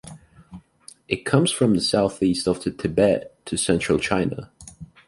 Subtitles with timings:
[1.07, 4.51] It comes from the Southeast of the Tibet to central China.